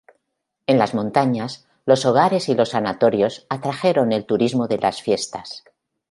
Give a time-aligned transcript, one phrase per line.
[0.65, 5.63] En las montañas, los hogares y los sanatorios atrajeron el turismo de las fiestas.